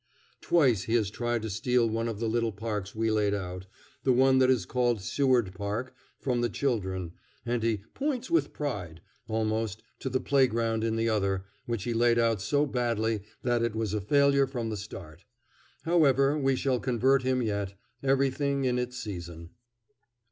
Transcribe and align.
Twice 0.41 0.85
he 0.85 0.95
has 0.95 1.11
tried 1.11 1.43
to 1.43 1.49
steal 1.51 1.87
one 1.87 2.07
of 2.07 2.19
the 2.19 2.27
little 2.27 2.51
parks 2.51 2.95
we 2.95 3.11
laid 3.11 3.35
out, 3.35 3.67
the 4.03 4.11
one 4.11 4.39
that 4.39 4.49
is 4.49 4.65
called 4.65 4.99
Seward 4.99 5.53
Park, 5.53 5.93
from 6.19 6.41
the 6.41 6.49
children, 6.49 7.11
and 7.45 7.61
he 7.61 7.83
"points 7.93 8.31
with 8.31 8.51
pride" 8.51 9.01
almost 9.27 9.83
to 9.99 10.09
the 10.09 10.19
playground 10.19 10.83
in 10.83 10.95
the 10.95 11.07
other, 11.07 11.43
which 11.67 11.83
he 11.83 11.93
laid 11.93 12.17
out 12.17 12.41
so 12.41 12.65
badly 12.65 13.21
that 13.43 13.61
it 13.61 13.75
was 13.75 13.93
a 13.93 14.01
failure 14.01 14.47
from 14.47 14.71
the 14.71 14.75
start. 14.77 15.23
However, 15.83 16.35
we 16.35 16.55
shall 16.55 16.79
convert 16.79 17.21
him 17.21 17.43
yet; 17.43 17.75
everything 18.01 18.65
in 18.65 18.79
its 18.79 18.97
season. 18.97 19.51